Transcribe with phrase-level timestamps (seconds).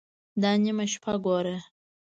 [0.41, 1.57] _دا نيمه شپه ګوره!